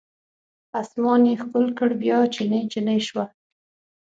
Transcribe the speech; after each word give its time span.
اسمان 0.81 1.21
یې 1.29 1.35
ښکل 1.41 1.65
کړ 1.77 1.89
بیا 2.01 2.19
چینې، 2.33 2.59
چینې 2.71 2.97
شوه 3.07 3.25